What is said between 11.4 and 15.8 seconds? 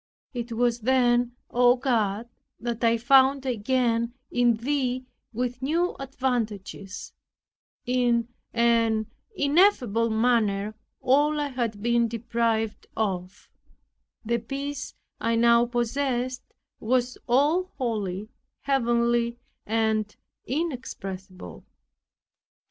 had been deprived of; the peace I now